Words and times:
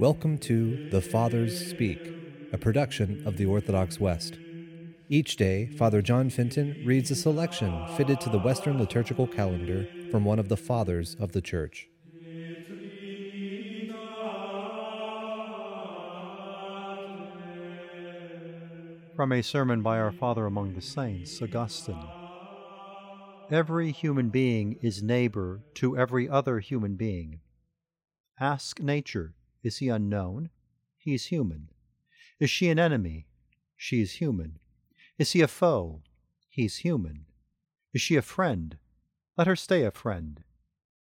Welcome 0.00 0.38
to 0.38 0.88
The 0.88 1.02
Fathers 1.02 1.68
Speak, 1.68 2.00
a 2.54 2.56
production 2.56 3.22
of 3.26 3.36
the 3.36 3.44
Orthodox 3.44 4.00
West. 4.00 4.38
Each 5.10 5.36
day, 5.36 5.66
Father 5.76 6.00
John 6.00 6.30
Fenton 6.30 6.82
reads 6.86 7.10
a 7.10 7.14
selection 7.14 7.86
fitted 7.98 8.18
to 8.22 8.30
the 8.30 8.38
Western 8.38 8.78
liturgical 8.78 9.26
calendar 9.26 9.86
from 10.10 10.24
one 10.24 10.38
of 10.38 10.48
the 10.48 10.56
Fathers 10.56 11.16
of 11.20 11.32
the 11.32 11.42
Church. 11.42 11.90
From 19.14 19.32
a 19.32 19.42
sermon 19.42 19.82
by 19.82 19.98
our 19.98 20.12
Father 20.12 20.46
among 20.46 20.72
the 20.72 20.80
Saints, 20.80 21.42
Augustine. 21.42 22.08
Every 23.50 23.92
human 23.92 24.30
being 24.30 24.78
is 24.80 25.02
neighbor 25.02 25.60
to 25.74 25.98
every 25.98 26.26
other 26.26 26.60
human 26.60 26.94
being. 26.94 27.40
Ask 28.40 28.80
nature 28.80 29.34
is 29.62 29.78
he 29.78 29.88
unknown? 29.88 30.50
He 30.96 31.14
is 31.14 31.26
human. 31.26 31.68
Is 32.38 32.50
she 32.50 32.68
an 32.68 32.78
enemy? 32.78 33.26
She 33.76 34.00
is 34.00 34.12
human. 34.12 34.58
Is 35.18 35.32
he 35.32 35.40
a 35.40 35.48
foe? 35.48 36.02
He 36.48 36.64
is 36.64 36.78
human. 36.78 37.26
Is 37.92 38.00
she 38.00 38.16
a 38.16 38.22
friend? 38.22 38.78
Let 39.36 39.46
her 39.46 39.56
stay 39.56 39.84
a 39.84 39.90
friend. 39.90 40.42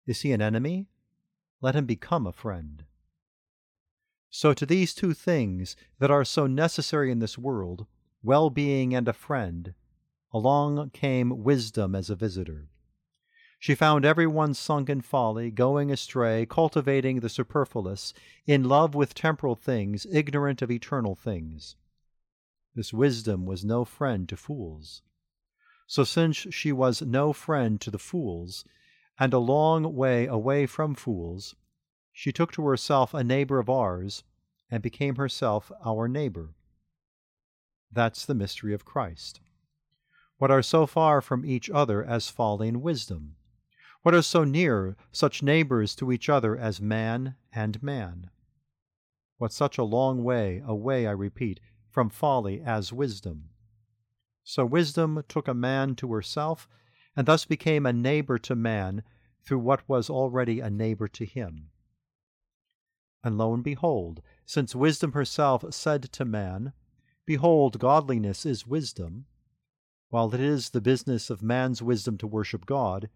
Is 0.05 0.21
he 0.21 0.31
an 0.31 0.41
enemy? 0.41 0.87
Let 1.61 1.75
him 1.75 1.85
become 1.85 2.27
a 2.27 2.31
friend. 2.31 2.83
So, 4.29 4.53
to 4.53 4.65
these 4.65 4.93
two 4.93 5.13
things 5.13 5.75
that 5.99 6.11
are 6.11 6.25
so 6.25 6.45
necessary 6.45 7.11
in 7.11 7.19
this 7.19 7.37
world, 7.37 7.85
well 8.21 8.49
being 8.49 8.93
and 8.93 9.07
a 9.07 9.13
friend, 9.13 9.73
along 10.33 10.89
came 10.89 11.43
wisdom 11.43 11.95
as 11.95 12.09
a 12.09 12.15
visitor. 12.15 12.67
She 13.65 13.73
found 13.73 14.05
everyone 14.05 14.53
sunk 14.53 14.91
in 14.91 15.01
folly, 15.01 15.49
going 15.49 15.89
astray, 15.89 16.45
cultivating 16.45 17.21
the 17.21 17.29
superfluous, 17.29 18.13
in 18.45 18.65
love 18.65 18.93
with 18.93 19.15
temporal 19.15 19.55
things, 19.55 20.05
ignorant 20.11 20.61
of 20.61 20.69
eternal 20.69 21.15
things. 21.15 21.75
This 22.75 22.93
wisdom 22.93 23.47
was 23.47 23.65
no 23.65 23.83
friend 23.83 24.29
to 24.29 24.37
fools. 24.37 25.01
So, 25.87 26.03
since 26.03 26.35
she 26.53 26.71
was 26.71 27.01
no 27.01 27.33
friend 27.33 27.81
to 27.81 27.89
the 27.89 27.97
fools, 27.97 28.65
and 29.17 29.33
a 29.33 29.39
long 29.39 29.95
way 29.95 30.27
away 30.27 30.67
from 30.67 30.93
fools, 30.93 31.55
she 32.13 32.31
took 32.31 32.51
to 32.51 32.67
herself 32.67 33.15
a 33.15 33.23
neighbor 33.23 33.57
of 33.57 33.67
ours, 33.67 34.23
and 34.69 34.83
became 34.83 35.15
herself 35.15 35.71
our 35.83 36.07
neighbor. 36.07 36.53
That's 37.91 38.27
the 38.27 38.35
mystery 38.35 38.75
of 38.75 38.85
Christ. 38.85 39.41
What 40.37 40.51
are 40.51 40.61
so 40.61 40.85
far 40.85 41.19
from 41.19 41.43
each 41.43 41.67
other 41.71 42.05
as 42.05 42.29
folly 42.29 42.67
and 42.67 42.83
wisdom? 42.83 43.37
What 44.05 44.13
are 44.13 44.21
so 44.21 44.43
near 44.43 44.95
such 45.11 45.41
neighbors 45.41 45.95
to 45.95 46.11
each 46.11 46.29
other 46.29 46.55
as 46.55 46.79
man 46.79 47.37
and 47.51 47.81
man? 47.81 48.29
What 49.39 49.51
such 49.51 49.79
a 49.79 49.83
long 49.83 50.23
way 50.23 50.61
away, 50.63 51.07
I 51.07 51.11
repeat, 51.11 51.59
from 51.89 52.11
folly 52.11 52.61
as 52.61 52.93
wisdom? 52.93 53.49
So 54.43 54.63
wisdom 54.63 55.23
took 55.27 55.47
a 55.47 55.55
man 55.55 55.95
to 55.95 56.13
herself, 56.13 56.69
and 57.15 57.25
thus 57.25 57.45
became 57.45 57.87
a 57.87 57.93
neighbor 57.93 58.37
to 58.37 58.53
man 58.53 59.01
through 59.43 59.57
what 59.57 59.89
was 59.89 60.07
already 60.07 60.59
a 60.59 60.69
neighbor 60.69 61.07
to 61.07 61.25
him. 61.25 61.71
And 63.23 63.39
lo 63.39 63.55
and 63.55 63.63
behold, 63.63 64.21
since 64.45 64.75
wisdom 64.75 65.13
herself 65.13 65.73
said 65.73 66.03
to 66.11 66.25
man, 66.25 66.73
Behold, 67.25 67.79
godliness 67.79 68.45
is 68.45 68.67
wisdom, 68.67 69.25
while 70.09 70.31
it 70.35 70.41
is 70.41 70.69
the 70.69 70.79
business 70.79 71.31
of 71.31 71.41
man's 71.41 71.81
wisdom 71.81 72.19
to 72.19 72.27
worship 72.27 72.67
God, 72.67 73.09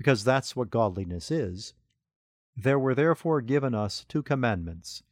because 0.00 0.24
that's 0.24 0.56
what 0.56 0.70
godliness 0.70 1.30
is. 1.30 1.74
There 2.56 2.78
were 2.78 2.94
therefore 2.94 3.42
given 3.42 3.74
us 3.74 4.06
two 4.08 4.22
commandments. 4.22 5.02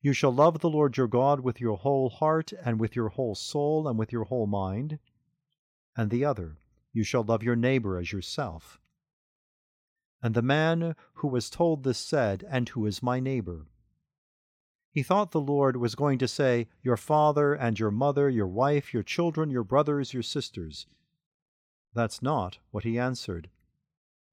You 0.00 0.14
shall 0.14 0.32
love 0.32 0.60
the 0.60 0.70
Lord 0.70 0.96
your 0.96 1.06
God 1.06 1.40
with 1.40 1.60
your 1.60 1.76
whole 1.76 2.08
heart, 2.08 2.54
and 2.64 2.80
with 2.80 2.96
your 2.96 3.10
whole 3.10 3.34
soul, 3.34 3.86
and 3.86 3.98
with 3.98 4.10
your 4.10 4.24
whole 4.24 4.46
mind. 4.46 5.00
And 5.98 6.10
the 6.10 6.24
other, 6.24 6.56
you 6.94 7.04
shall 7.04 7.22
love 7.22 7.42
your 7.42 7.56
neighbor 7.56 7.98
as 7.98 8.10
yourself. 8.10 8.80
And 10.22 10.34
the 10.34 10.40
man 10.40 10.96
who 11.16 11.28
was 11.28 11.50
told 11.50 11.84
this 11.84 11.98
said, 11.98 12.42
And 12.48 12.70
who 12.70 12.86
is 12.86 13.02
my 13.02 13.20
neighbor? 13.20 13.66
He 14.90 15.02
thought 15.02 15.32
the 15.32 15.42
Lord 15.42 15.76
was 15.76 15.94
going 15.94 16.16
to 16.20 16.26
say, 16.26 16.68
Your 16.80 16.96
father 16.96 17.52
and 17.52 17.78
your 17.78 17.90
mother, 17.90 18.30
your 18.30 18.48
wife, 18.48 18.94
your 18.94 19.02
children, 19.02 19.50
your 19.50 19.62
brothers, 19.62 20.14
your 20.14 20.22
sisters. 20.22 20.86
That's 21.92 22.22
not 22.22 22.60
what 22.70 22.84
he 22.84 22.98
answered 22.98 23.50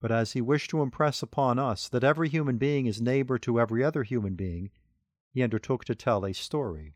but 0.01 0.11
as 0.11 0.33
he 0.33 0.41
wished 0.41 0.69
to 0.69 0.81
impress 0.81 1.23
upon 1.23 1.57
us 1.57 1.89
that 1.89 2.03
every 2.03 2.29
human 2.29 2.57
being 2.57 2.85
is 2.85 3.01
neighbor 3.01 3.37
to 3.39 3.59
every 3.59 3.83
other 3.83 4.03
human 4.03 4.35
being, 4.35 4.69
he 5.31 5.43
undertook 5.43 5.83
to 5.85 5.95
tell 5.95 6.25
a 6.25 6.33
story. 6.33 6.93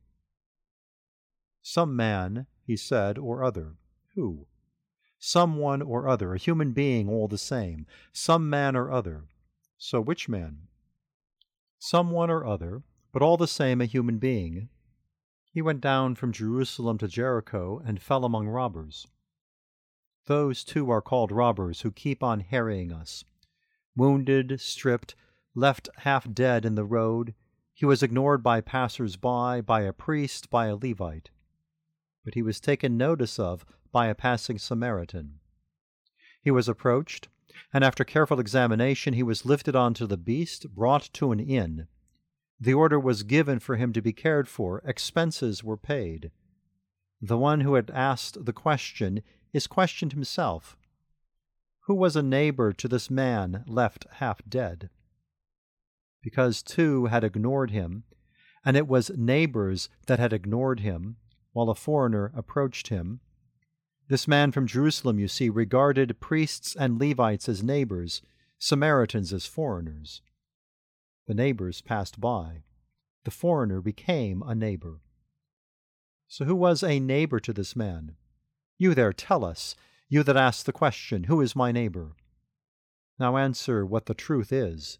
Some 1.61 1.95
man, 1.95 2.47
he 2.65 2.77
said, 2.77 3.17
or 3.17 3.43
other. 3.43 3.75
Who? 4.15 4.47
Some 5.17 5.57
one 5.57 5.81
or 5.81 6.07
other, 6.07 6.33
a 6.33 6.37
human 6.37 6.71
being 6.71 7.09
all 7.09 7.27
the 7.27 7.37
same. 7.37 7.85
Some 8.13 8.49
man 8.49 8.75
or 8.75 8.91
other. 8.91 9.25
So 9.77 9.99
which 9.99 10.29
man? 10.29 10.67
Some 11.77 12.11
one 12.11 12.29
or 12.29 12.45
other, 12.45 12.83
but 13.11 13.21
all 13.21 13.37
the 13.37 13.47
same 13.47 13.81
a 13.81 13.85
human 13.85 14.17
being. 14.17 14.69
He 15.51 15.61
went 15.61 15.81
down 15.81 16.15
from 16.15 16.31
Jerusalem 16.31 16.97
to 16.99 17.07
Jericho 17.07 17.81
and 17.83 18.01
fell 18.01 18.23
among 18.23 18.47
robbers. 18.47 19.07
Those 20.25 20.63
too 20.63 20.89
are 20.91 21.01
called 21.01 21.31
robbers 21.31 21.81
who 21.81 21.91
keep 21.91 22.23
on 22.23 22.39
harrying 22.41 22.91
us. 22.91 23.23
Wounded, 23.95 24.61
stripped, 24.61 25.15
left 25.55 25.89
half 25.97 26.31
dead 26.33 26.65
in 26.65 26.75
the 26.75 26.85
road, 26.85 27.33
he 27.73 27.85
was 27.85 28.03
ignored 28.03 28.43
by 28.43 28.61
passers 28.61 29.15
by, 29.15 29.61
by 29.61 29.81
a 29.81 29.93
priest, 29.93 30.49
by 30.49 30.67
a 30.67 30.75
Levite. 30.75 31.29
But 32.25 32.33
he 32.33 32.41
was 32.41 32.59
taken 32.59 32.97
notice 32.97 33.39
of 33.39 33.65
by 33.91 34.07
a 34.07 34.15
passing 34.15 34.59
Samaritan. 34.59 35.39
He 36.41 36.51
was 36.51 36.67
approached, 36.67 37.29
and 37.73 37.83
after 37.83 38.03
careful 38.03 38.39
examination 38.39 39.13
he 39.13 39.23
was 39.23 39.45
lifted 39.45 39.75
onto 39.75 40.05
the 40.05 40.17
beast, 40.17 40.69
brought 40.75 41.09
to 41.13 41.31
an 41.31 41.39
inn. 41.39 41.87
The 42.59 42.73
order 42.73 42.99
was 42.99 43.23
given 43.23 43.59
for 43.59 43.77
him 43.77 43.93
to 43.93 44.01
be 44.01 44.11
cared 44.11 44.49
for, 44.49 44.81
expenses 44.85 45.63
were 45.63 45.77
paid. 45.77 46.31
The 47.21 47.37
one 47.37 47.61
who 47.61 47.75
had 47.75 47.89
asked 47.91 48.45
the 48.45 48.53
question 48.53 49.23
is 49.53 49.67
questioned 49.67 50.13
himself 50.13 50.77
Who 51.81 51.95
was 51.95 52.15
a 52.15 52.23
neighbor 52.23 52.73
to 52.73 52.87
this 52.87 53.09
man 53.09 53.63
left 53.67 54.05
half 54.13 54.41
dead? 54.47 54.89
Because 56.21 56.61
two 56.61 57.05
had 57.05 57.23
ignored 57.23 57.71
him, 57.71 58.03
and 58.65 58.75
it 58.75 58.87
was 58.87 59.11
neighbors 59.15 59.89
that 60.07 60.19
had 60.19 60.33
ignored 60.33 60.81
him, 60.81 61.17
while 61.53 61.69
a 61.69 61.75
foreigner 61.75 62.31
approached 62.35 62.89
him. 62.89 63.21
This 64.07 64.27
man 64.27 64.51
from 64.51 64.67
Jerusalem, 64.67 65.19
you 65.19 65.27
see, 65.27 65.49
regarded 65.49 66.19
priests 66.19 66.75
and 66.75 66.99
Levites 66.99 67.47
as 67.47 67.63
neighbors, 67.63 68.21
Samaritans 68.57 69.31
as 69.31 69.45
foreigners. 69.45 70.21
The 71.27 71.33
neighbors 71.33 71.81
passed 71.81 72.19
by. 72.19 72.63
The 73.23 73.31
foreigner 73.31 73.81
became 73.81 74.41
a 74.41 74.55
neighbor. 74.55 75.01
So, 76.27 76.45
who 76.45 76.55
was 76.55 76.83
a 76.83 76.99
neighbor 76.99 77.39
to 77.39 77.53
this 77.53 77.75
man? 77.75 78.15
You 78.81 78.95
there, 78.95 79.11
tell 79.11 79.43
us, 79.43 79.75
you 80.07 80.23
that 80.23 80.37
ask 80.37 80.65
the 80.65 80.71
question, 80.71 81.25
Who 81.25 81.41
is 81.41 81.53
my 81.55 81.73
neighbor? 81.73 82.15
Now 83.19 83.35
answer 83.35 83.85
what 83.85 84.05
the 84.05 84.13
truth 84.13 84.53
is. 84.53 84.97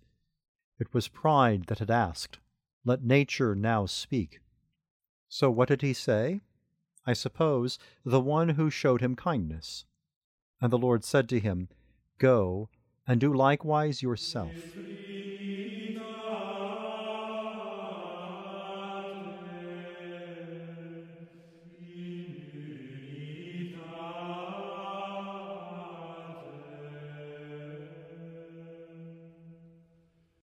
It 0.78 0.94
was 0.94 1.08
pride 1.08 1.64
that 1.68 1.80
had 1.80 1.90
asked. 1.90 2.40
Let 2.84 3.04
nature 3.04 3.56
now 3.56 3.86
speak. 3.86 4.42
So 5.30 5.50
what 5.50 5.70
did 5.70 5.82
he 5.82 5.94
say? 5.94 6.42
I 7.06 7.14
suppose 7.14 7.80
the 8.04 8.20
one 8.20 8.50
who 8.50 8.70
showed 8.70 9.00
him 9.00 9.16
kindness. 9.16 9.86
And 10.62 10.74
the 10.74 10.78
Lord 10.78 11.06
said 11.06 11.30
to 11.30 11.40
him, 11.40 11.70
Go 12.18 12.68
and 13.08 13.22
do 13.22 13.34
likewise 13.34 14.04
yourself. 14.04 14.52